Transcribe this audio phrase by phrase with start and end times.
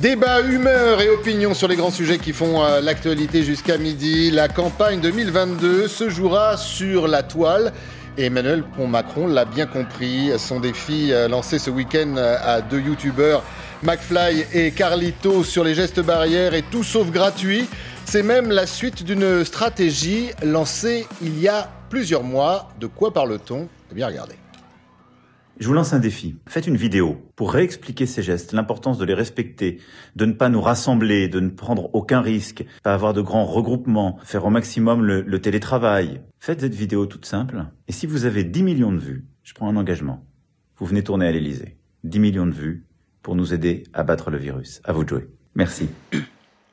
[0.00, 4.30] Débat, humeur et opinion sur les grands sujets qui font euh, l'actualité jusqu'à midi.
[4.30, 7.70] La campagne 2022 se jouera sur la toile.
[8.16, 10.30] Emmanuel Macron l'a bien compris.
[10.38, 13.42] Son défi euh, lancé ce week-end euh, à deux youtubeurs,
[13.82, 17.68] McFly et Carlito, sur les gestes barrières et tout sauf gratuit.
[18.06, 22.70] C'est même la suite d'une stratégie lancée il y a plusieurs mois.
[22.80, 23.68] De quoi parle-t-on?
[23.92, 24.39] Eh bien, regardez.
[25.60, 26.36] Je vous lance un défi.
[26.48, 29.78] Faites une vidéo pour réexpliquer ces gestes, l'importance de les respecter,
[30.16, 34.18] de ne pas nous rassembler, de ne prendre aucun risque, pas avoir de grands regroupements,
[34.24, 36.22] faire au maximum le, télétravail.
[36.38, 37.66] Faites cette vidéo toute simple.
[37.88, 40.24] Et si vous avez 10 millions de vues, je prends un engagement.
[40.78, 41.76] Vous venez tourner à l'Elysée.
[42.04, 42.86] 10 millions de vues
[43.20, 44.80] pour nous aider à battre le virus.
[44.84, 45.28] À vous de jouer.
[45.54, 45.90] Merci.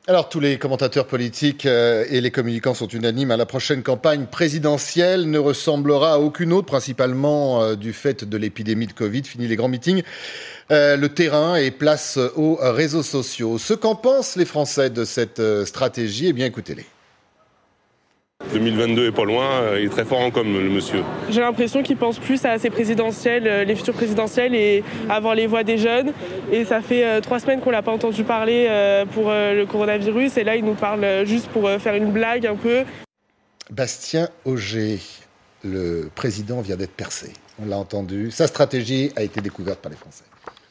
[0.09, 3.29] Alors tous les commentateurs politiques euh, et les communicants sont unanimes.
[3.29, 8.37] À la prochaine campagne présidentielle ne ressemblera à aucune autre, principalement euh, du fait de
[8.37, 9.23] l'épidémie de Covid.
[9.23, 10.03] Fini les grands meetings.
[10.71, 13.57] Euh, le terrain et place aux réseaux sociaux.
[13.57, 16.85] Ce qu'en pensent les Français de cette stratégie, eh bien écoutez-les.
[18.57, 21.03] 2022 est pas loin, euh, il est très fort en com, le monsieur.
[21.29, 25.47] J'ai l'impression qu'il pense plus à ses présidentielles, euh, les futures présidentielles et avoir les
[25.47, 26.11] voix des jeunes.
[26.51, 28.67] Et ça fait euh, trois semaines qu'on l'a pas entendu parler
[29.13, 30.37] pour le coronavirus.
[30.37, 32.83] Et là, il nous parle juste pour faire une blague un peu.
[33.69, 34.99] Bastien Auger,
[35.63, 37.33] le président vient d'être percé.
[37.61, 38.31] On l'a entendu.
[38.31, 40.23] Sa stratégie a été découverte par les Français.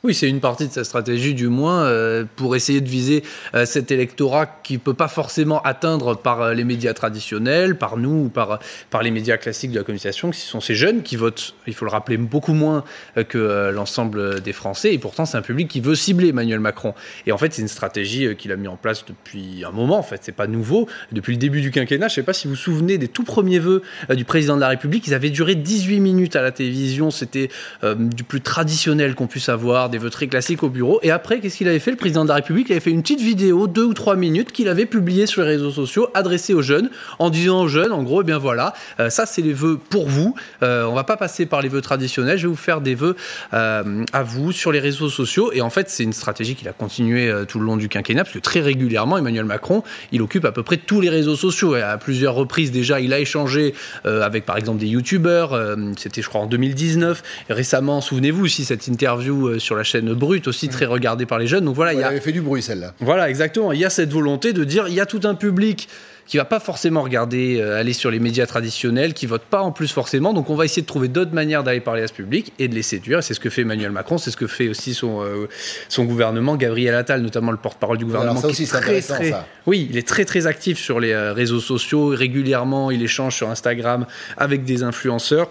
[0.06, 3.24] Oui, c'est une partie de sa stratégie, du moins, euh, pour essayer de viser
[3.56, 7.96] euh, cet électorat qui ne peut pas forcément atteindre par euh, les médias traditionnels, par
[7.96, 11.16] nous ou par, par les médias classiques de la communication, qui sont ces jeunes qui
[11.16, 12.84] votent, il faut le rappeler, beaucoup moins
[13.28, 14.94] que l'ensemble des Français.
[14.94, 16.94] Et pourtant, c'est un public qui veut cibler Emmanuel Macron.
[17.26, 19.98] Et en fait, c'est une stratégie qu'il a mis en place depuis un moment.
[19.98, 20.88] En fait, c'est pas nouveau.
[21.10, 23.24] Depuis le début du quinquennat, je ne sais pas si vous vous souvenez des tout
[23.24, 25.08] premiers vœux du président de la République.
[25.08, 27.10] Ils avaient duré 18 minutes à la télévision.
[27.10, 27.48] C'était
[27.82, 31.00] du plus traditionnel qu'on puisse avoir vœux très classiques au bureau.
[31.02, 32.68] Et après, qu'est-ce qu'il avait fait Le président de la République?
[32.68, 35.48] Il avait fait une petite vidéo, deux ou trois minutes, qu'il avait publiée sur les
[35.48, 39.10] réseaux sociaux, adressée aux jeunes, en disant aux jeunes, en gros, eh bien voilà, euh,
[39.10, 40.34] ça c'est les vœux pour vous.
[40.62, 43.16] Euh, on va pas passer par les vœux traditionnels, je vais vous faire des vœux
[43.54, 45.52] euh, à vous sur les réseaux sociaux.
[45.52, 48.34] Et en fait, c'est une stratégie qu'il a continué tout le long du quinquennat, parce
[48.34, 51.76] que très régulièrement, Emmanuel Macron, il occupe à peu près tous les réseaux sociaux.
[51.76, 53.74] Et à plusieurs reprises déjà, il a échangé
[54.04, 55.58] avec par exemple des youtubeurs.
[55.96, 57.22] C'était, je crois, en 2019.
[57.48, 61.46] Et récemment, souvenez-vous aussi cette interview sur la chaîne Brute aussi très regardée par les
[61.46, 61.64] jeunes.
[61.64, 62.94] Donc voilà, il y a avait fait du bruit celle-là.
[63.00, 63.72] Voilà, exactement.
[63.72, 65.88] Il y a cette volonté de dire il y a tout un public
[66.26, 69.70] qui va pas forcément regarder, euh, aller sur les médias traditionnels, qui vote pas en
[69.70, 70.34] plus forcément.
[70.34, 72.74] Donc on va essayer de trouver d'autres manières d'aller parler à ce public et de
[72.74, 73.22] les séduire.
[73.22, 75.48] C'est ce que fait Emmanuel Macron, c'est ce que fait aussi son, euh,
[75.88, 78.32] son gouvernement, Gabriel Attal, notamment le porte-parole du gouvernement.
[78.32, 79.46] Alors ça aussi, c'est intéressant, ça.
[79.66, 82.08] Oui, il est très très actif sur les euh, réseaux sociaux.
[82.08, 85.48] Régulièrement, il échange sur Instagram avec des influenceurs.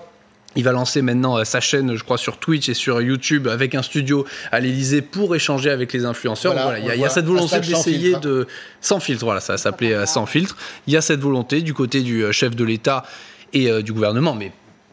[0.56, 3.76] Il va lancer maintenant euh, sa chaîne, je crois, sur Twitch et sur YouTube avec
[3.76, 6.54] un studio à l'Elysée pour échanger avec les influenceurs.
[6.54, 8.48] Voilà, il, y a, cette volonté d'essayer de
[8.82, 9.26] sans filtre.
[9.26, 10.56] Voilà, ça s'appelait euh, sans filtre.
[10.88, 13.04] Il y a cette volonté du côté du euh, chef de l'État
[13.54, 14.52] et du gouvernement, mais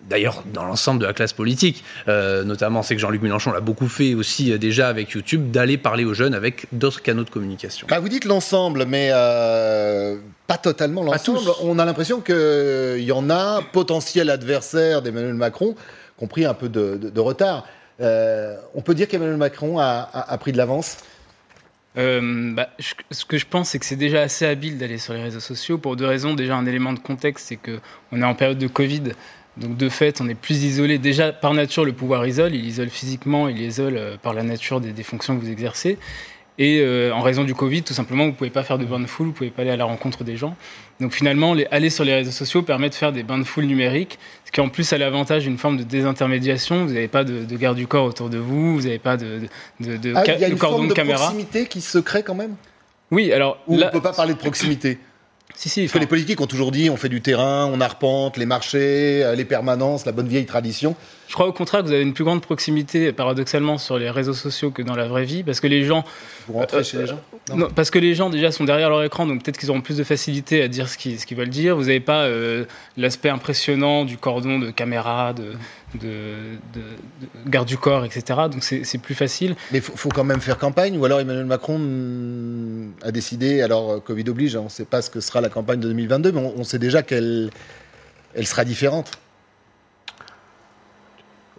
[0.09, 3.89] d'ailleurs dans l'ensemble de la classe politique, euh, notamment c'est que Jean-Luc Mélenchon l'a beaucoup
[3.89, 7.87] fait aussi euh, déjà avec YouTube, d'aller parler aux jeunes avec d'autres canaux de communication.
[7.89, 11.41] Bah, vous dites l'ensemble, mais euh, pas totalement l'ensemble.
[11.63, 15.75] On a l'impression qu'il y en a, potentiels adversaires d'Emmanuel Macron,
[16.19, 17.67] qui ont pris un peu de, retard.
[18.01, 20.99] on peut dire qu'Emmanuel Macron a, pris de l'avance?
[21.95, 22.69] Bah,
[23.11, 25.79] ce que je pense, c'est que c'est déjà assez habile d'aller sur les réseaux sociaux
[25.79, 26.35] pour deux raisons.
[26.35, 29.13] Déjà, un élément de contexte, c'est qu'on est en période de Covid.
[29.57, 30.99] Donc de fait, on est plus isolé.
[30.99, 32.55] Déjà, par nature, le pouvoir isole.
[32.55, 35.99] Il isole physiquement, il isole euh, par la nature des, fonctions que vous exercez.
[36.59, 39.01] Et euh, en raison du Covid, tout simplement, vous ne pouvez pas faire de bains
[39.01, 40.55] de foule, vous ne pouvez pas aller à la rencontre des gens.
[41.01, 44.19] Donc finalement, aller sur les réseaux sociaux permet de faire des bains de foule numériques,
[44.45, 46.85] ce qui en plus a l'avantage d'une forme de désintermédiation.
[46.85, 49.41] Vous n'avez pas de, garde du corps autour de vous, vous n'avez pas de,
[49.81, 52.55] de, de, ah, y a une forme de proximité qui se crée quand même?
[53.11, 53.59] Oui, alors...
[53.67, 54.99] on ne peut pas parler de proximité?
[55.55, 58.37] Si, si, Parce que les politiques ont toujours dit on fait du terrain, on arpente
[58.37, 60.97] les marchés, euh, les permanences, la bonne vieille tradition.
[61.29, 64.35] Je crois au contraire que vous avez une plus grande proximité, paradoxalement, sur les réseaux
[64.35, 66.05] sociaux que dans la vraie vie, parce que les gens.
[66.47, 67.21] Vous rentrez euh, chez les gens?
[67.55, 67.69] non.
[67.75, 70.05] parce que les gens déjà sont derrière leur écran, donc peut-être qu'ils auront plus de
[70.05, 71.77] facilité à dire ce qu'ils, veulent dire.
[71.77, 72.65] Vous n'avez pas euh,
[72.97, 75.53] l'aspect impressionnant du cordon de caméra, de,
[75.95, 76.59] de,
[77.47, 78.41] garde du corps, etc.
[78.51, 79.57] Donc c'est, plus facile.
[79.71, 81.81] Mais il faut, quand même faire campagne, ou alors Emmanuel Macron
[83.03, 85.81] a décidé, alors Covid oblige, hein, on ne sait pas ce que sera la campagne
[85.81, 87.51] de 2022, mais on, on sait déjà qu'elle
[88.35, 89.19] elle sera différente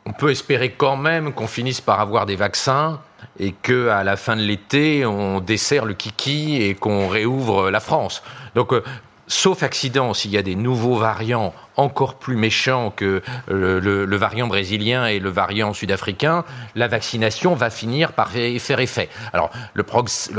[0.06, 3.00] on peut espérer quand même qu'on finisse par avoir des vaccins
[3.40, 7.80] et que à la fin de l'été, on dessert le kiki et qu'on réouvre la
[7.80, 8.22] France.
[8.56, 8.84] Donc, euh,
[9.28, 14.48] sauf accident, s'il y a des nouveaux variants encore plus méchants que le, le variant
[14.48, 16.44] brésilien et le variant sud-africain,
[16.76, 19.10] la vaccination va finir par faire effet.
[19.34, 19.84] Alors, le,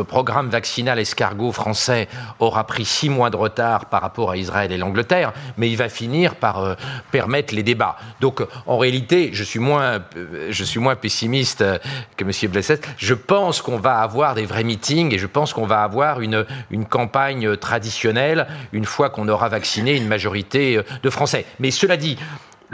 [0.04, 2.08] programme vaccinal escargot français
[2.38, 5.88] aura pris six mois de retard par rapport à Israël et l'Angleterre, mais il va
[5.88, 6.74] finir par euh,
[7.10, 7.96] permettre les débats.
[8.20, 11.78] Donc, en réalité, je suis moins, euh, pessimiste euh,
[12.16, 12.50] que M.
[12.50, 12.80] Blesset.
[12.98, 16.44] Je pense qu'on va avoir des vrais meetings et je pense qu'on va avoir une
[16.88, 21.23] campagne traditionnelle une fois qu'on aura vacciné une majorité de Français.
[21.58, 22.18] Mais cela dit,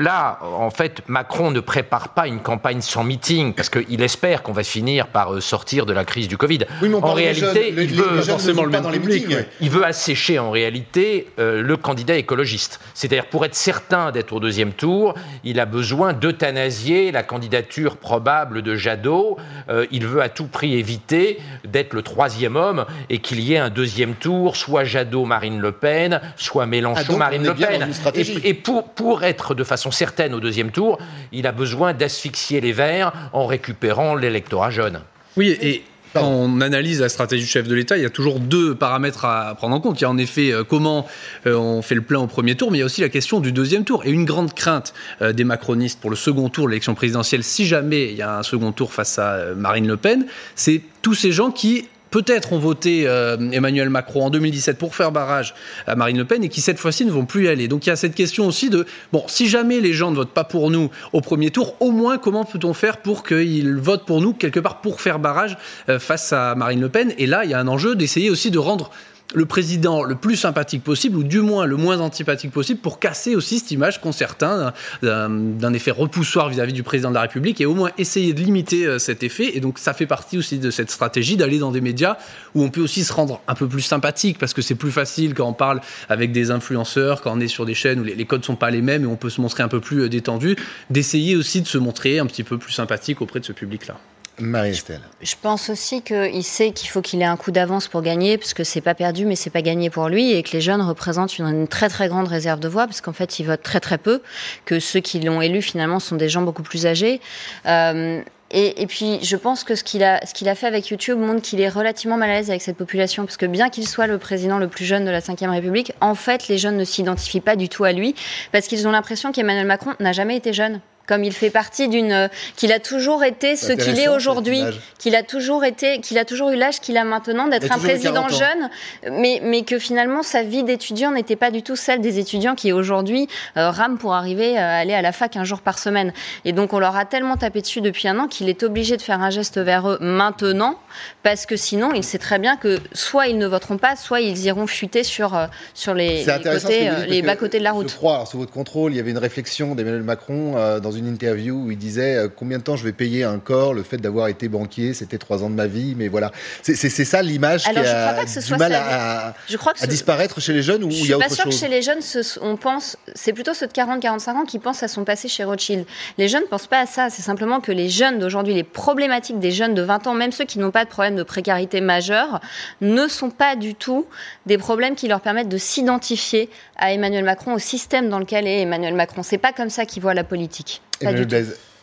[0.01, 4.55] Là, en fait, Macron ne prépare pas une campagne sans meeting parce qu'il espère qu'on
[4.55, 6.61] va finir par euh, sortir de la crise du Covid.
[7.03, 9.27] en réalité, il veut forcément le même public.
[9.61, 12.81] Il veut assécher en réalité euh, le candidat écologiste.
[12.95, 15.13] C'est-à-dire pour être certain d'être au deuxième tour,
[15.45, 19.37] il a besoin d'euthanasier la candidature probable de Jadot.
[19.69, 23.59] Euh, il veut à tout prix éviter d'être le troisième homme et qu'il y ait
[23.59, 27.91] un deuxième tour, soit Jadot-Marine Le Pen, soit Mélenchon-Marine ah, Le Pen.
[28.15, 30.99] Et, et pour, pour être de façon certaine au deuxième tour,
[31.33, 35.01] il a besoin d'asphyxier les Verts en récupérant l'électorat jeune.
[35.37, 38.41] Oui, et quand on analyse la stratégie du chef de l'État, il y a toujours
[38.41, 40.01] deux paramètres à prendre en compte.
[40.01, 41.07] Il y a en effet euh, comment
[41.47, 43.39] euh, on fait le plein au premier tour, mais il y a aussi la question
[43.39, 44.05] du deuxième tour.
[44.05, 44.93] Et une grande crainte
[45.23, 48.43] euh, des macronistes pour le second tour l'élection présidentielle, si jamais il y a un
[48.43, 50.27] second tour face à Marine Le Pen,
[50.57, 55.13] c'est tous ces gens qui peut-être ont voté euh, Emmanuel Macron en 2017 pour faire
[55.13, 55.55] barrage
[55.87, 57.69] à Marine Le Pen et qui cette fois-ci ne vont plus y aller.
[57.69, 60.35] Donc il y a cette question aussi de, bon, si jamais les gens ne votent
[60.35, 64.21] pas pour nous au premier tour, au moins comment peut-on faire pour qu'ils votent pour
[64.21, 65.57] nous quelque part pour faire barrage
[65.89, 67.13] euh, face à Marine Le Pen?
[67.19, 68.91] Et là, il y a un enjeu d'essayer aussi de rendre
[69.35, 73.35] le président le plus sympathique possible, ou du moins le moins antipathique possible, pour casser
[73.35, 74.73] aussi cette image qu'ont certains
[75.03, 78.87] d'un effet repoussoir vis-à-vis du président de la République, et au moins essayer de limiter
[78.87, 79.57] euh, cet effet.
[79.57, 82.17] Et donc ça fait partie aussi de cette stratégie d'aller dans des médias
[82.55, 85.35] où on peut aussi se rendre un peu plus sympathique, parce que c'est plus facile
[85.35, 88.45] quand on parle avec des influenceurs, quand on est sur des chaînes où les, codes
[88.45, 90.57] sont pas les mêmes et on peut se montrer un peu plus euh, détendu,
[90.91, 93.97] d'essayer aussi de se montrer un petit peu plus sympathique auprès de ce public-là.
[94.41, 95.01] Marie-Estelle.
[95.21, 98.55] Je, pense aussi qu'il sait qu'il faut qu'il ait un coup d'avance pour gagner, parce
[98.55, 101.39] que c'est pas perdu, mais c'est pas gagné pour lui, et que les jeunes représentent
[101.39, 104.23] une, très très grande réserve de voix, parce qu'en fait, ils votent très très peu,
[104.65, 107.21] que ceux qui l'ont élu finalement sont des gens beaucoup plus âgés.
[107.67, 108.23] Euh,
[108.53, 111.41] et, puis, je pense que ce qu'il a, ce qu'il a fait avec YouTube montre
[111.41, 114.19] qu'il est relativement mal à l'aise avec cette population, parce que bien qu'il soit le
[114.19, 117.55] président le plus jeune de la Ve République, en fait, les jeunes ne s'identifient pas
[117.55, 118.17] du tout à lui,
[118.51, 122.31] parce qu'ils ont l'impression qu'Emmanuel Macron n'a jamais été jeune comme il fait partie d'une,
[122.55, 124.63] qu'il a toujours été ce qu'il est aujourd'hui,
[124.97, 128.29] qu'il a toujours été, qu'il a toujours eu l'âge qu'il a maintenant d'être un président
[128.29, 128.71] jeune,
[129.11, 132.71] mais, mais que finalement sa vie d'étudiant n'était pas du tout celle des étudiants qui
[132.71, 133.27] aujourd'hui
[133.57, 136.13] euh, rament pour arriver à aller à la fac un jour par semaine.
[136.45, 139.03] Et donc on leur a tellement tapé dessus depuis un an qu'il est obligé de
[139.03, 140.79] faire un geste vers eux maintenant,
[141.25, 144.45] parce que sinon il sait très bien que soit ils ne voteront pas, soit ils
[144.45, 147.91] iront chuter sur, euh, sur les, côtés, euh, les bas-côtés de la route.
[147.91, 151.09] Je crois, sous votre contrôle, il y avait une réflexion d'Emmanuel Macron dans une une
[151.09, 153.97] interview où il disait euh, combien de temps je vais payer un corps, le fait
[153.97, 156.31] d'avoir été banquier, c'était trois ans de ma vie, mais voilà.
[156.63, 159.35] C'est ça l'image qui a du mal à,
[159.81, 161.61] à disparaître chez les jeunes ou il y a autre chose Je suis pas sûre
[161.61, 162.01] que chez les jeunes,
[162.43, 165.85] on pense, c'est plutôt ceux de 40-45 ans qui pensent à son passé chez Rothschild.
[166.19, 169.39] Les jeunes ne pensent pas à ça, c'est simplement que les jeunes d'aujourd'hui, les problématiques
[169.39, 172.41] des jeunes de 20 ans, même ceux qui n'ont pas de problème de précarité majeure,
[172.81, 174.07] ne sont pas du tout
[174.47, 178.63] des problèmes qui leur permettent de s'identifier à Emmanuel Macron, au système dans lequel est
[178.63, 179.23] Emmanuel Macron.
[179.23, 180.83] C'est pas comme ça qu'ils voient la politique.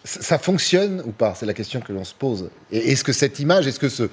[0.04, 1.36] Ça fonctionne ou pas?
[1.38, 2.50] C'est la question que l'on se pose.
[2.72, 4.10] Et est-ce que cette image, est-ce que ce,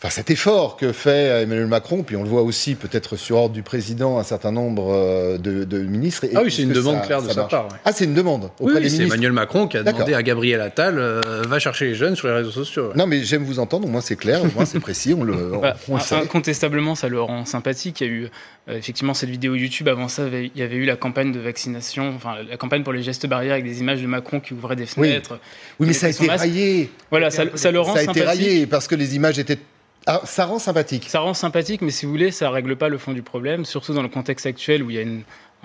[0.00, 3.52] Enfin, cet effort que fait Emmanuel Macron, puis on le voit aussi peut-être sur ordre
[3.52, 6.24] du président un certain nombre euh, de, ministres.
[6.36, 7.66] Ah oui, c'est une demande claire de sa part.
[7.84, 11.00] Ah, c'est une demande auprès oui, C'est Emmanuel Macron qui a demandé à Gabriel Attal
[11.00, 12.92] euh, va chercher les jeunes sur les réseaux sociaux.
[12.94, 13.88] Non, mais j'aime vous entendre.
[13.88, 15.14] Au moins c'est clair, au moins c'est précis.
[15.14, 15.76] On le, bah,
[16.12, 18.00] Incontestablement, ça le rend sympathique.
[18.00, 18.28] Il y a eu
[18.68, 19.88] euh, effectivement cette vidéo YouTube.
[19.88, 23.02] Avant ça, il y avait eu la campagne de vaccination, enfin la campagne pour les
[23.02, 25.40] gestes barrières avec des images de Macron qui ouvraient des fenêtres.
[25.80, 26.92] Oui, mais ça a été raillé.
[27.10, 28.22] Voilà, ça, ça le rend sympathique.
[28.22, 29.58] Ça a été rayé parce que les images étaient
[30.06, 31.08] ah, ça rend sympathique.
[31.08, 33.92] Ça rend sympathique, mais si vous voulez, ça règle pas le fond du problème, surtout
[33.92, 35.04] dans le contexte actuel où il y a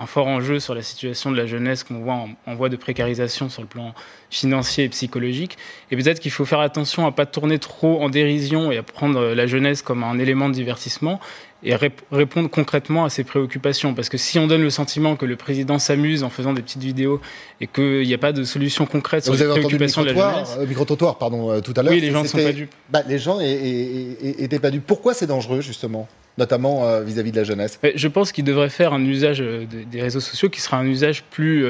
[0.00, 3.48] un fort enjeu sur la situation de la jeunesse qu'on voit en, voie de précarisation
[3.48, 3.94] sur le plan
[4.30, 5.56] financier et psychologique.
[5.90, 9.34] Et peut-être qu'il faut faire attention à pas tourner trop en dérision et à prendre
[9.34, 11.20] la jeunesse comme un élément de divertissement
[11.64, 11.74] et
[12.12, 13.94] répondre concrètement à ses préoccupations.
[13.94, 16.82] Parce que si on donne le sentiment que le président s'amuse en faisant des petites
[16.82, 17.20] vidéos
[17.60, 20.56] et qu'il n'y a pas de solution concrète sur les préoccupations de la jeunesse...
[20.58, 21.92] Euh, micro-trottoir, pardon, euh, tout à l'heure.
[21.92, 22.74] Oui, les gens ne sont pas dupes.
[22.90, 24.86] Bah, les gens n'étaient pas dupes.
[24.86, 26.06] Pourquoi c'est dangereux, justement?
[26.38, 30.20] Notamment euh, vis-à-vis de la jeunesse Je pense qu'il devrait faire un usage des réseaux
[30.20, 31.66] sociaux qui sera un usage plus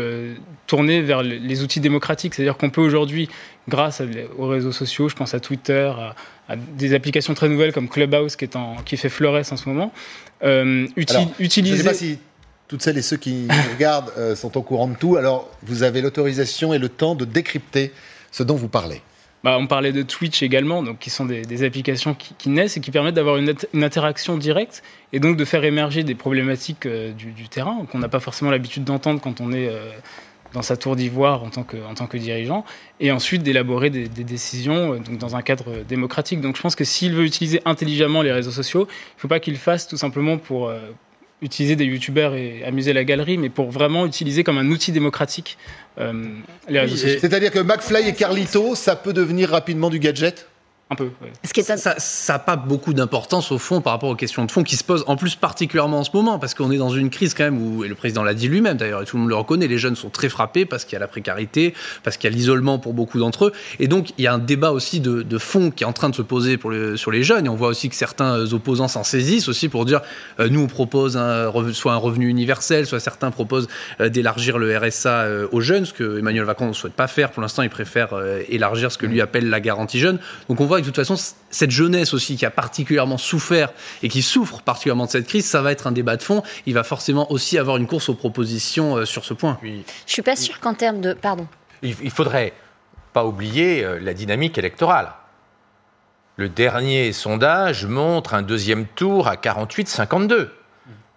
[0.66, 2.34] tourné vers les outils démocratiques.
[2.34, 3.28] C'est-à-dire qu'on peut aujourd'hui,
[3.68, 4.02] grâce
[4.38, 5.92] aux réseaux sociaux, je pense à Twitter,
[6.48, 9.68] à, des applications très nouvelles comme Clubhouse qui, est en, qui fait florès en ce
[9.68, 9.92] moment,
[10.42, 11.76] euh, utiliser...
[11.76, 12.18] Je sais pas si
[12.68, 15.16] toutes celles et ceux qui nous regardent euh, sont au courant de tout.
[15.16, 17.92] Alors, vous avez l'autorisation et le temps de décrypter
[18.30, 19.00] ce dont vous parlez.
[19.44, 22.90] Bah, on parlait de Twitch également, donc qui sont des, applications qui, naissent et qui
[22.90, 24.82] permettent d'avoir une, interaction directe
[25.12, 28.84] et donc de faire émerger des problématiques euh, du, terrain qu'on n'a pas forcément l'habitude
[28.84, 29.90] d'entendre quand on est euh,
[30.54, 32.64] dans sa tour d'ivoire en, tant que, dirigeant,
[33.00, 36.40] et ensuite d'élaborer des, décisions donc dans un cadre démocratique.
[36.40, 39.40] Donc je pense que s'il veut utiliser intelligemment les réseaux sociaux, il ne faut pas
[39.40, 40.72] qu'il fasse tout simplement pour,
[41.42, 45.58] utiliser des youtubeurs et amuser la galerie, mais pour vraiment utiliser comme un outil démocratique
[45.98, 46.24] euh,
[46.68, 47.18] les réseaux sociaux.
[47.20, 50.46] C'est-à-dire que McFly et Carlito, ça peut devenir rapidement du gadget?
[50.90, 51.08] Un peu.
[51.46, 54.84] Ça n'a pas beaucoup d'importance au fond par rapport aux questions de fond qui se
[54.84, 57.60] posent en plus particulièrement en ce moment parce qu'on est dans une crise quand même
[57.60, 59.78] où, et le président l'a dit lui-même d'ailleurs et tout le monde le reconnaît, les
[59.78, 62.78] jeunes sont très frappés parce qu'il y a la précarité, parce qu'il y a l'isolement
[62.78, 63.52] pour beaucoup d'entre eux.
[63.78, 66.14] Et donc il y a un débat aussi de, fond qui est en train de
[66.14, 69.48] se poser pour sur les jeunes et on voit aussi que certains opposants s'en saisissent
[69.48, 70.00] aussi pour dire
[70.38, 73.68] euh, nous on propose un, soit un revenu universel, soit certains proposent
[74.00, 77.30] euh, d'élargir le RSA euh, aux jeunes, ce que Emmanuel Macron ne souhaite pas faire.
[77.30, 78.10] Pour l'instant il préfère
[78.48, 80.18] élargir ce que lui appelle la garantie jeune.
[80.48, 81.16] Donc on voit de toute façon,
[81.50, 85.62] cette jeunesse aussi qui a particulièrement souffert et qui souffre particulièrement de cette crise, ça
[85.62, 86.42] va être un débat de fond.
[86.66, 89.58] Il va forcément aussi avoir une course aux propositions euh, sur ce point.
[89.62, 89.68] Je
[90.06, 91.12] Je suis pas sûr qu'en termes de...
[91.12, 91.46] Pardon.
[91.82, 92.54] Il faudrait
[93.12, 95.12] pas oublier euh, la dynamique électorale.
[96.36, 100.48] Le dernier sondage montre un deuxième tour à 48-52.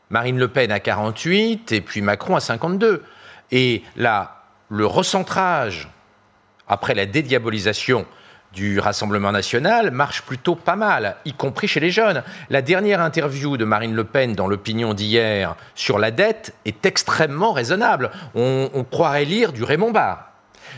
[0.10, 3.04] Marine Le Pen à 48 et puis Macron à 52.
[3.52, 5.90] Et là, le recentrage,
[6.68, 8.06] après la dédiabolisation
[8.58, 12.24] du Rassemblement national marche plutôt pas mal, y compris chez les jeunes.
[12.50, 17.52] La dernière interview de Marine Le Pen dans l'opinion d'hier sur la dette est extrêmement
[17.54, 18.10] raisonnable.
[18.34, 20.32] On, croirait lire du Raymond Barre.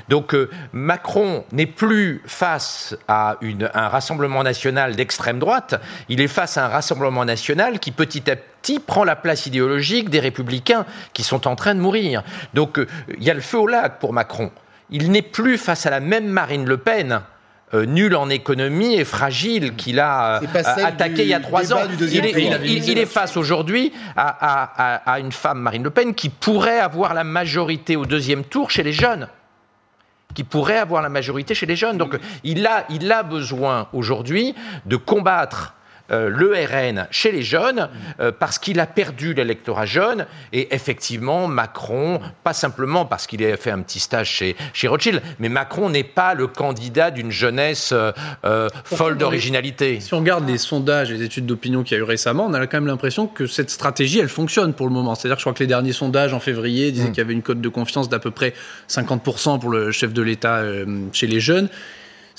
[0.09, 3.37] Donc euh, Macron n'est plus face à
[3.73, 8.35] un rassemblement national d'extrême droite, il est face à un rassemblement national qui petit à
[8.35, 12.23] petit prend la place idéologique des républicains qui sont en train de mourir.
[12.53, 14.51] Donc euh, il y a le feu au lac pour Macron.
[14.89, 17.21] Il n'est plus face à la même Marine Le Pen
[17.73, 21.81] euh, nul en économie et fragile qu'il a euh, attaqué il y a trois ans.
[21.99, 27.95] Il est, face aujourd'hui à, une femme, Marine Le Pen, qui pourrait avoir la majorité
[27.95, 29.27] au deuxième tour chez les jeunes
[30.35, 31.97] qui pourrait avoir la majorité chez les jeunes.
[31.97, 34.53] Donc il a, il a besoin aujourd'hui
[34.85, 35.73] de combattre
[36.11, 37.89] euh, le RN chez les jeunes
[38.19, 40.25] euh, parce qu'il a perdu l'électorat jeune.
[40.53, 45.21] Et effectivement, Macron, pas simplement parce qu'il a fait un petit stage chez, chez Rothschild,
[45.39, 49.99] mais Macron n'est pas le candidat d'une jeunesse euh, folle d'originalité.
[49.99, 52.53] Si on regarde les sondages et les études d'opinion qu'il y a eu récemment, on
[52.53, 55.15] a quand même l'impression que cette stratégie, elle fonctionne pour le moment.
[55.15, 57.11] C'est-à-dire que je crois que les derniers sondages en février disaient mm.
[57.11, 58.53] qu'il y avait une cote de confiance d'à peu près
[58.89, 60.63] 50% pour le chef de l'État
[61.13, 61.69] chez les jeunes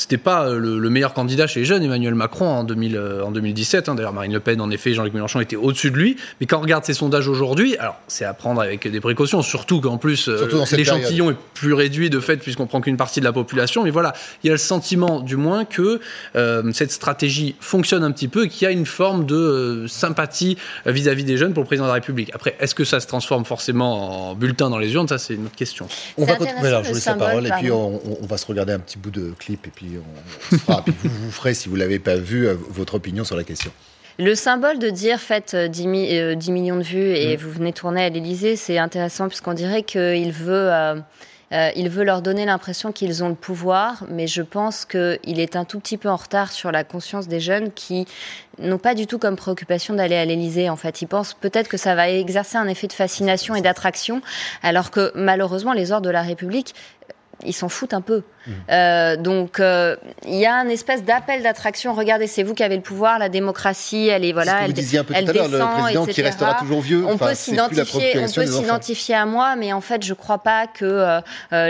[0.01, 3.31] c'était pas euh, le, meilleur candidat chez les jeunes, Emmanuel Macron, en, 2000, euh, en
[3.33, 3.91] 2017.
[3.91, 3.95] Hein.
[3.97, 6.17] D'ailleurs, Marine Le Pen, en effet, Jean-Luc Mélenchon était au-dessus de lui.
[6.41, 9.83] Mais quand on regarde ces sondages aujourd'hui, alors c'est à prendre avec des précautions, surtout
[9.83, 13.35] qu'en plus, euh, l'échantillon est plus réduit de fait, puisqu'on prend qu'une partie de la
[13.35, 13.85] population.
[13.85, 16.01] Mais voilà, il y a le sentiment, du moins, que
[16.73, 21.25] cette stratégie fonctionne un petit peu et qu'il y a une forme de sympathie vis-à-vis
[21.25, 22.31] des jeunes pour le président de la République.
[22.33, 25.09] Après, est-ce que ça se transforme forcément en bulletin dans les urnes?
[25.09, 25.89] Ça, c'est une autre question.
[26.17, 26.69] On va continuer.
[26.69, 28.97] Alors, je vous laisse la parole et puis on, on va se regarder un petit
[28.97, 32.47] bout de clip et puis on, vous, vous ferez, si vous ne l'avez pas vu,
[32.47, 33.71] euh, votre opinion sur la question.
[34.19, 37.41] Le symbole de dire faites 10, euh, euh, millions de vues et mmh.
[37.41, 40.71] vous venez tourner à l'Elysée, c'est intéressant puisqu'on dirait qu'il veut,
[41.75, 45.65] il veut leur donner l'impression qu'ils ont le pouvoir, mais je pense qu'il est un
[45.65, 48.07] tout petit peu en retard sur la conscience des jeunes qui
[48.59, 50.69] n'ont pas du tout comme préoccupation d'aller à l'Elysée.
[50.69, 54.21] En fait, ils pensent peut-être que ça va exercer un effet de fascination et d'attraction,
[54.63, 56.75] alors que malheureusement les ordres de la République
[57.45, 58.23] ils s'en foutent un peu.
[58.47, 58.53] Mmh.
[58.71, 61.93] Euh, donc euh, il y a un espèce d'appel d'attraction.
[61.93, 65.13] Regardez, c'est vous qui avez le pouvoir, la démocratie, elle est voilà, elle, un peu
[65.13, 67.05] tout à descend, le président qui restera toujours vieux.
[67.07, 70.85] On peut s'identifier, on peut s'identifier à moi, mais en fait, je crois pas que
[70.85, 71.21] euh,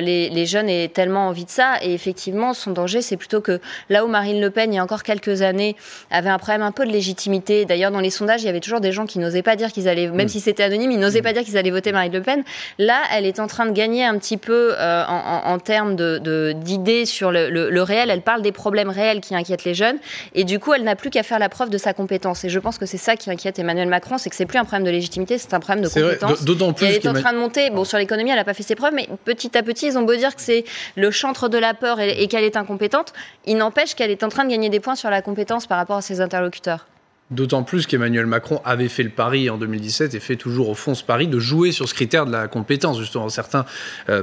[0.01, 1.75] les, les, jeunes aient tellement envie de ça.
[1.83, 4.83] Et effectivement, son danger, c'est plutôt que là où Marine Le Pen, il y a
[4.83, 5.77] encore quelques années,
[6.11, 7.65] avait un problème un peu de légitimité.
[7.65, 9.89] D'ailleurs, dans les sondages, il y avait toujours des gens qui n'osaient pas dire qu'ils
[9.89, 10.31] allaient, même mmh.
[10.31, 11.25] si c'était anonyme, ils n'osaient mmh.
[11.25, 12.45] pas dire qu'ils allaient voter Marine Le Pen.
[12.79, 16.60] Là, elle est en train de gagner un petit peu en, en, en termes de,
[16.61, 18.11] d'idées sur le, réel.
[18.11, 19.99] Elle parle des problèmes réels qui inquiètent les jeunes.
[20.35, 22.45] Et du coup, elle n'a plus qu'à faire la preuve de sa compétence.
[22.45, 24.65] Et je pense que c'est ça qui inquiète Emmanuel Macron, c'est que c'est plus un
[24.65, 26.45] problème de légitimité, c'est un problème de compétence.
[26.45, 26.87] D'autant plus.
[26.87, 27.71] elle est en train de monter.
[27.71, 30.03] Bon, sur l'économie, elle n'a pas fait ses preuves, mais petit à petit, ils ont
[30.03, 30.65] beau dire que c'est
[30.97, 33.13] le chantre de la peur et, et qu'elle est incompétente.
[33.47, 35.97] Il n'empêche qu'elle est en train de gagner des points sur la compétence par rapport
[35.97, 36.87] à ses interlocuteurs.
[37.31, 40.95] D'autant plus qu'Emmanuel Macron avait fait le pari en 2017 et fait toujours au fond
[40.97, 42.99] ce pari de jouer sur ce critère de la compétence.
[42.99, 43.65] Justement, certains
[44.09, 44.23] euh,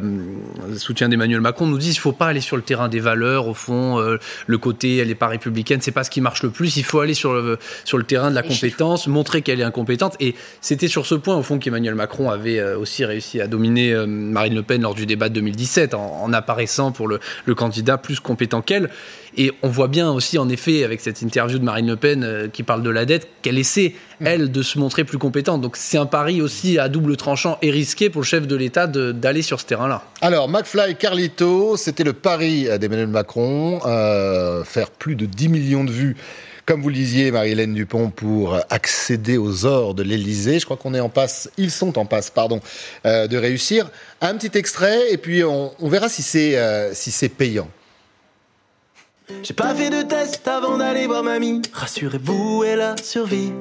[0.75, 3.47] soutiens d'Emmanuel Macron nous disent qu'il ne faut pas aller sur le terrain des valeurs.
[3.47, 6.49] Au fond, euh, le côté elle n'est pas républicaine, c'est pas ce qui marche le
[6.49, 6.75] plus.
[6.75, 10.17] Il faut aller sur le, sur le terrain de la compétence, montrer qu'elle est incompétente.
[10.19, 13.93] Et c'était sur ce point, au fond, qu'Emmanuel Macron avait euh, aussi réussi à dominer
[13.93, 17.55] euh, Marine Le Pen lors du débat de 2017 en, en apparaissant pour le, le
[17.55, 18.89] candidat plus compétent qu'elle.
[19.37, 22.47] Et on voit bien aussi, en effet, avec cette interview de Marine Le Pen euh,
[22.47, 25.61] qui parle de la dette, qu'elle essaie, elle, de se montrer plus compétente.
[25.61, 28.87] Donc c'est un pari aussi à double tranchant et risqué pour le chef de l'État
[28.87, 30.03] d'aller sur ce terrain-là.
[30.21, 35.91] Alors, McFly Carlito, c'était le pari d'Emmanuel Macron, euh, faire plus de 10 millions de
[35.91, 36.17] vues,
[36.65, 40.59] comme vous le disiez, Marie-Hélène Dupont, pour accéder aux ors de l'Élysée.
[40.59, 42.59] Je crois qu'on est en passe, ils sont en passe, pardon,
[43.05, 43.89] euh, de réussir.
[44.19, 47.69] Un petit extrait, et puis on, on verra si c'est euh, si c'est payant.
[49.43, 51.61] J'ai pas fait de test avant d'aller voir mamie.
[51.73, 53.53] Rassurez-vous, elle a survécu.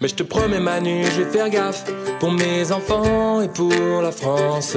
[0.00, 1.84] Mais je te promets Manu, je vais faire gaffe
[2.20, 4.76] pour mes enfants et pour la France.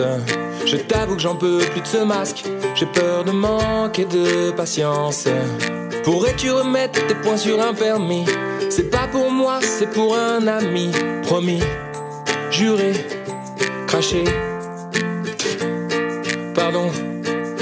[0.66, 2.44] Je t'avoue que j'en peux plus de ce masque.
[2.74, 5.28] J'ai peur de manquer de patience.
[6.04, 8.26] Pourrais-tu remettre tes points sur un permis?
[8.70, 10.92] C'est pas pour moi, c'est pour un ami.
[11.24, 11.62] Promis,
[12.50, 12.94] juré,
[13.88, 14.24] craché.
[16.56, 16.90] Pardon,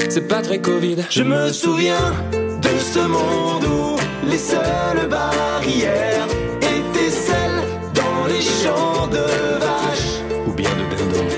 [0.09, 0.97] c'est pas très Covid.
[1.09, 6.27] Je me souviens de ce monde où les seules barrières
[6.61, 7.63] étaient celles
[7.93, 9.25] dans les champs de
[9.59, 11.29] vaches ou bien de dindons.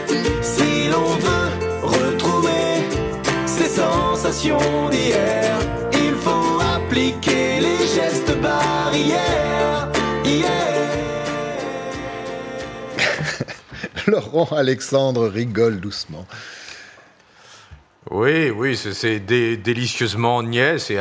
[0.42, 1.52] Si l'on veut
[1.84, 2.88] retrouver
[3.46, 5.58] ces sensations d'hier,
[5.94, 9.42] il faut appliquer les gestes barrières.
[14.08, 16.26] Laurent Alexandre rigole doucement.
[18.12, 21.00] Oui, oui, c'est- c'est dé- délicieusement niais, c'est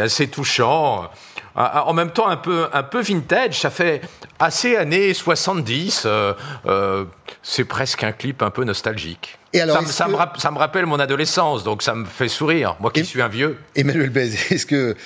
[0.00, 1.10] assez touchant.
[1.54, 4.00] Ah, ah, En même temps, un peu, un peu vintage, ça fait
[4.38, 6.04] assez années 70.
[6.06, 6.32] euh,
[6.66, 7.04] euh,
[7.42, 9.36] c'est presque un clip un peu nostalgique.
[9.52, 13.00] Et alors, ça, me- ça rappelle mon adolescence, donc ça me fait sourire, moi qui
[13.00, 13.58] Et- suis un vieux.
[13.76, 14.96] Emmanuel Blaise, est-ce que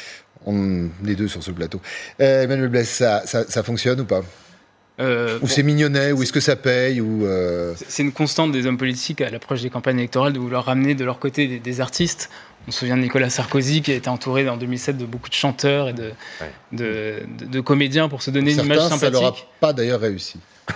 [0.47, 1.81] on les deux sur ce plateau,
[2.21, 2.69] euh, Emmanuel
[3.27, 4.21] ça, ça fonctionne ou pas?
[5.01, 8.53] Euh, Ou bon, c'est mignonnet Ou est-ce que ça paye Ou euh, c'est une constante
[8.53, 11.59] des hommes politiques à l'approche des campagnes électorales de vouloir ramener de leur côté des,
[11.59, 12.31] des artistes.
[12.69, 15.35] On se souvient de Nicolas Sarkozy qui a été entouré en 2007 de beaucoup de
[15.35, 16.13] chanteurs et de,
[16.73, 19.47] de, de- de comédiens pour se donner une image certains, ça leur a sympathique.
[19.61, 20.39] pas d'ailleurs réussi.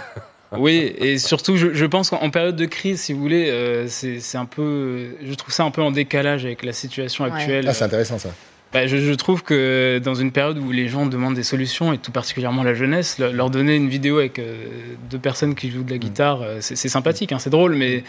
[0.57, 4.39] Oui, et surtout, je, je pense qu'en période de crise, si vous voulez, euh, c'est
[4.39, 7.31] un peu, je trouve ça un peu en décalage avec la situation Ouais.
[7.33, 7.67] actuelle.
[7.69, 8.31] Ah, c'est intéressant ça.
[8.73, 11.99] Bah, je, je trouve que dans une période où les gens demandent des solutions, et
[11.99, 14.67] tout particulièrement la jeunesse, le- leur donner une vidéo avec euh,
[15.11, 18.05] deux personnes qui jouent de la guitare, euh, c'est sympathique, hein, c'est drôle, mais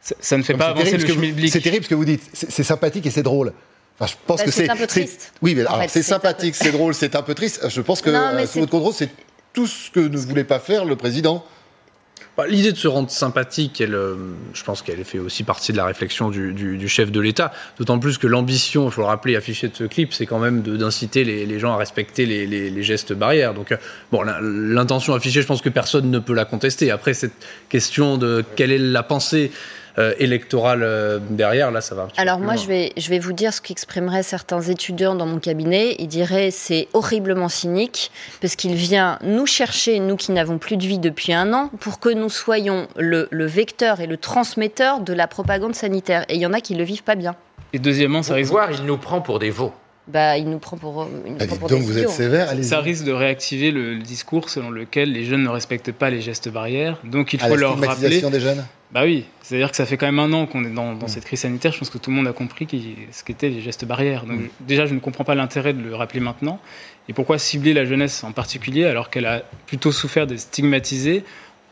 [0.00, 1.52] ça, ça ne fait Non, pas c'est avancer terrible le ce que vous- schmilblick.
[1.52, 2.22] C'est terrible ce que vous dites.
[2.32, 3.52] C'est sympathique et c'est drôle.
[3.98, 5.32] Enfin, je pense Bah, que c'est un peu triste.
[5.42, 7.66] Oui, mais c'est peu- sympathique, c'est drôle, c'est un peu triste.
[7.68, 9.10] Je pense que Non, euh, sous votre contrôle, c'est
[9.52, 11.44] tout ce que ne voulait pas faire le président.
[12.36, 14.14] Bah, L'idée de se rendre sympathique, elle, euh,
[14.52, 17.52] je pense qu'elle fait aussi partie de la réflexion du, chef de l'État.
[17.78, 20.60] D'autant plus que l'ambition, il faut le rappeler, affichée de ce clip, c'est quand même
[20.60, 23.54] d'inciter les, gens à respecter les, les- gestes barrières.
[23.54, 23.76] Donc, euh,
[24.12, 26.90] bon, l'intention affichée, je pense que personne ne peut la contester.
[26.90, 27.32] Après, cette
[27.70, 29.50] question de quelle est la pensée
[30.18, 32.62] électorale euh, derrière, là, ça va un petit peu Alors moi, loin.
[32.62, 35.96] je vais, je vais vous dire ce qu'exprimeraient certains étudiants dans mon cabinet.
[35.98, 40.86] Ils diraient c'est horriblement cynique parce qu'il vient nous chercher, nous qui n'avons plus de
[40.86, 45.12] vie depuis un an, pour que nous soyons le, le vecteur et le transmetteur de
[45.12, 46.24] la propagande sanitaire.
[46.28, 47.34] Et il y en a qui le vivent pas bien.
[47.72, 49.72] Et deuxièmement, ça risque, voir, il nous prend pour des veaux.
[50.08, 52.08] Bah, il nous prend pour, il nous Ah, prend dites pour donc, des vous êtes
[52.10, 52.52] sévère.
[52.62, 56.20] Ça risque de réactiver le, le discours selon lequel les jeunes ne respectent pas les
[56.20, 56.98] gestes barrières.
[57.02, 57.86] Donc il À faut la leur rappeler.
[58.20, 58.64] stigmatisation des jeunes.
[58.92, 61.24] Bah oui, c'est-à-dire que ça fait quand même un an qu'on est dans, dans cette
[61.24, 61.72] crise sanitaire.
[61.72, 62.66] Je pense que tout le monde a compris
[63.10, 64.26] ce qu'étaient les gestes barrières.
[64.26, 66.60] Donc déjà, je ne comprends pas l'intérêt de le rappeler maintenant.
[67.08, 71.24] Et pourquoi cibler la jeunesse en particulier alors qu'elle a plutôt souffert d'être stigmatisée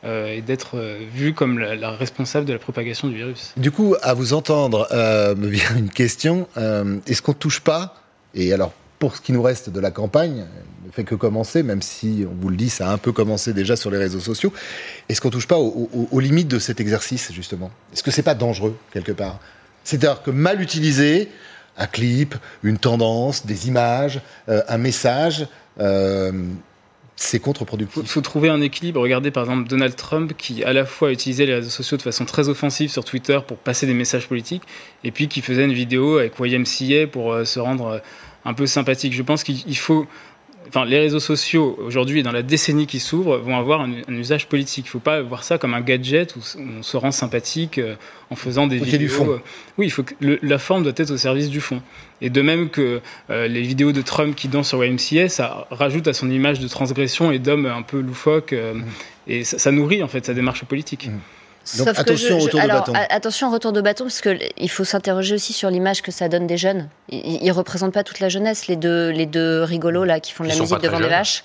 [0.04, 3.70] euh, et d'être euh, vue comme la, la responsable de la propagation du virus Du
[3.70, 6.46] coup, à vous entendre, euh, me vient une question.
[7.06, 7.94] Est-ce qu'on touche pas
[8.34, 11.82] Et alors, pour ce qui nous reste de la campagne, ne fait que commencer, même
[11.82, 14.52] si, on vous le dit, ça a un peu commencé déjà sur les réseaux sociaux.
[15.08, 17.72] Est-ce qu'on touche pas aux, limites de cet exercice, justement?
[17.92, 19.40] Est-ce que c'est pas dangereux, quelque part?
[19.82, 21.28] C'est-à-dire que mal utilisé,
[21.76, 25.48] un clip, une tendance, des images, euh, un message,
[25.80, 26.30] euh,
[27.16, 27.94] c'est Il contre-productif.
[27.94, 29.00] faut, faut trouver un équilibre.
[29.00, 32.24] Regardez par exemple Donald Trump qui à la fois utilisait les réseaux sociaux de façon
[32.24, 34.62] très offensive sur Twitter pour passer des messages politiques
[35.04, 38.00] et puis qui faisait une vidéo avec YMCA pour euh, se rendre
[38.44, 39.12] un peu sympathique.
[39.12, 40.06] Je pense qu'il il faut
[40.68, 44.86] enfin, les réseaux sociaux aujourd'hui, dans la décennie qui s'ouvre, vont avoir un, usage politique.
[44.86, 47.94] Il ne faut pas voir ça comme un gadget où on se rend sympathique euh,
[48.30, 48.98] en faisant des vidéos.
[48.98, 49.30] Du fond.
[49.30, 49.38] Euh,
[49.78, 51.82] oui, il faut que la forme doit être au service du fond.
[52.20, 53.00] Et de même que
[53.30, 56.68] euh, les vidéos de Trump qui dansent sur YMCA, ça rajoute à son image de
[56.68, 58.52] transgression et d'homme un peu loufoque.
[58.52, 58.82] Mmh.
[59.26, 61.08] Et ça, nourrit en fait sa démarche politique.
[61.08, 61.18] Mmh.
[61.78, 62.92] Donc attention au retour de bâton.
[63.10, 66.46] Attention au retour de bâton, parce qu'il faut s'interroger aussi sur l'image que ça donne
[66.46, 66.88] des jeunes.
[67.08, 70.44] Ils ne représentent pas toute la jeunesse, les deux, les deux rigolos là, qui font
[70.44, 71.42] de la musique devant des vaches.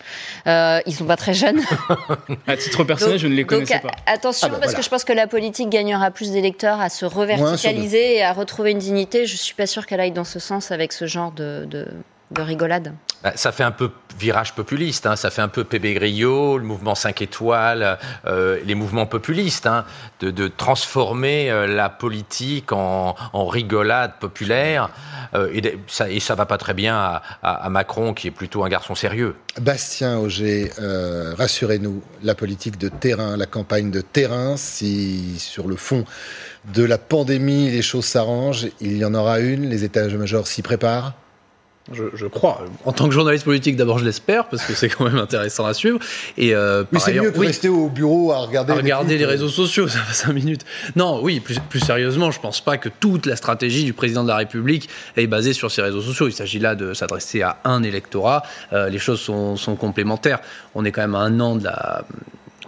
[0.47, 1.61] Euh, ils sont pas très jeunes.
[2.47, 3.91] à titre personnel, je ne les connaissais pas.
[4.05, 7.05] Attention, ah bah parce que je pense que la politique gagnera plus d'électeurs à se
[7.05, 9.25] reverticaliser et à retrouver une dignité.
[9.25, 11.87] Je suis pas sûre qu'elle aille dans ce sens avec ce genre de, de
[12.31, 12.93] de rigolade.
[13.23, 15.17] Bah, ça fait un peu virage populiste, hein.
[15.17, 19.83] ça fait un peu Pébé Griot, le mouvement 5 étoiles, euh, les mouvements populistes, hein,
[20.21, 24.89] de, transformer euh, la politique en, rigolade populaire.
[25.33, 28.69] Euh, et, ça, et ça va pas très bien à, Macron, qui est plutôt un
[28.69, 29.35] garçon sérieux.
[29.59, 30.71] Bastien Auger,
[31.37, 36.05] rassurez-nous, la politique de terrain, la campagne de terrain, si sur le fond
[36.73, 41.13] de la pandémie les choses s'arrangent, il y en aura une, les états-majors s'y préparent?
[41.93, 42.63] Je, crois.
[42.85, 45.73] En tant que journaliste politique, d'abord, je l'espère, parce que c'est quand même intéressant à
[45.73, 45.99] suivre.
[46.37, 49.87] Et euh, Mais c'est mieux que rester au bureau à regarder, regarder les, réseaux sociaux,
[49.87, 50.65] ça fait 5 minutes.
[50.95, 54.29] Non, oui, plus, plus sérieusement, je pense pas que toute la stratégie du président de
[54.29, 56.27] la République est basée sur ces réseaux sociaux.
[56.27, 58.43] Il s'agit là de s'adresser à un électorat.
[58.73, 60.39] Euh, les choses sont, sont complémentaires.
[60.75, 62.03] On est quand même à un an de la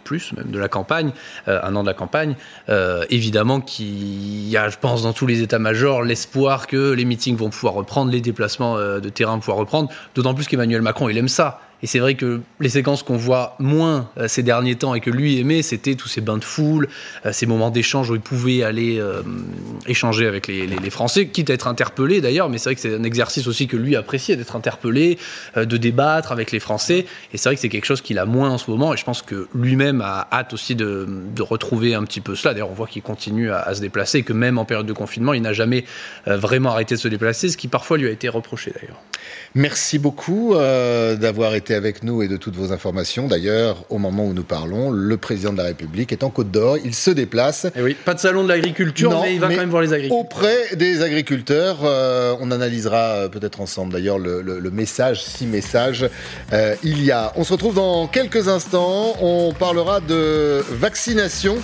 [0.04, 1.12] plus même de la campagne,
[1.48, 2.36] euh, un an de la campagne,
[2.70, 7.36] euh, évidemment qu'il y a, je pense, dans tous les états-majors, l'espoir que les meetings
[7.36, 11.10] vont pouvoir reprendre, les déplacements euh, de terrain vont pouvoir reprendre, d'autant plus qu'Emmanuel Macron,
[11.10, 11.60] il aime ça.
[11.84, 15.10] Et c'est vrai que les séquences qu'on voit moins euh, ces derniers temps et que
[15.10, 16.88] lui aimait, c'était tous ces bains de foule,
[17.26, 19.24] euh, ces moments d'échange où il pouvait aller euh,
[19.88, 23.04] échanger avec les, Français, quitte à être interpellé d'ailleurs, mais c'est vrai que c'est un
[23.04, 25.18] exercice aussi que lui appréciait, d'être interpellé,
[25.56, 27.06] de débattre avec les Français.
[27.34, 28.94] Et c'est vrai que c'est quelque chose qu'il a moins en ce moment.
[28.94, 31.08] Et je pense que lui-même a hâte aussi de,
[31.40, 32.54] retrouver un petit peu cela.
[32.54, 35.34] D'ailleurs, on voit qu'il continue à, se déplacer et que même en période de confinement,
[35.34, 35.86] il n'a jamais
[36.26, 39.00] vraiment arrêté de se déplacer, ce qui parfois lui a été reproché d'ailleurs.
[39.56, 43.28] Merci beaucoup d'avoir été avec nous et de toutes vos informations.
[43.28, 46.78] D'ailleurs, au moment où nous parlons, le président de la République est en Côte d'Or.
[46.84, 47.66] Il se déplace.
[47.66, 49.94] Et eh oui, pas de salon de l'agriculture, mais il va quand même voir les
[49.94, 50.20] agriculteurs.
[50.20, 56.10] Auprès des agriculteurs, euh, on analysera euh, peut-être ensemble d'ailleurs le, message, si message
[56.54, 57.34] euh, il y a.
[57.36, 59.16] On se retrouve dans quelques instants.
[59.22, 61.58] On parlera de vaccination.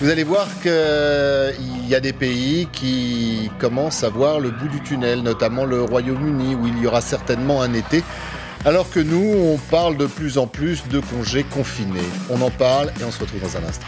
[0.00, 4.80] Vous allez voir qu'il y a des pays qui commencent à voir le bout du
[4.82, 8.02] tunnel, notamment le Royaume-Uni, où il y aura certainement un été
[8.64, 12.00] alors que nous, on parle de plus en plus de congés confinés.
[12.30, 13.86] On en parle et on se retrouve dans un instant.